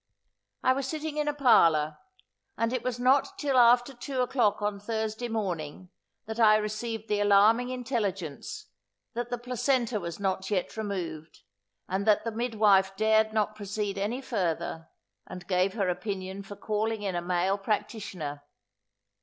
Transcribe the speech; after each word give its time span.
I 0.63 0.73
was 0.73 0.87
sitting 0.87 1.17
in 1.17 1.27
a 1.27 1.33
parlour; 1.35 1.99
and 2.57 2.73
it 2.73 2.81
was 2.83 2.99
not 2.99 3.37
till 3.37 3.55
after 3.55 3.93
two 3.93 4.21
o'clock 4.21 4.59
on 4.59 4.79
Thursday 4.79 5.27
morning, 5.27 5.89
that 6.25 6.39
I 6.39 6.55
received 6.57 7.07
the 7.07 7.19
alarming 7.19 7.69
intelligence, 7.69 8.65
that 9.13 9.29
the 9.29 9.37
placenta 9.37 9.99
was 9.99 10.19
not 10.19 10.49
yet 10.49 10.75
removed, 10.75 11.41
and 11.87 12.07
that 12.07 12.23
the 12.23 12.31
midwife 12.31 12.95
dared 12.95 13.31
not 13.31 13.55
proceed 13.55 13.99
any 13.99 14.21
further, 14.23 14.89
and 15.27 15.45
gave 15.45 15.75
her 15.75 15.87
opinion 15.87 16.41
for 16.41 16.55
calling 16.55 17.03
in 17.03 17.13
a 17.13 17.21
male 17.21 17.59
practitioner. 17.59 18.41